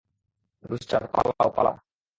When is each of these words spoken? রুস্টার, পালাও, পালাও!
রুস্টার, 0.63 1.03
পালাও, 1.13 1.49
পালাও! 1.55 1.75